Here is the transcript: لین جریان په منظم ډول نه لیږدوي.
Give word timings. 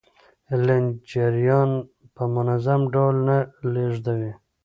لین 0.65 0.85
جریان 1.09 1.71
په 2.15 2.23
منظم 2.33 2.81
ډول 2.93 3.15
نه 3.27 3.37
لیږدوي. 3.73 4.31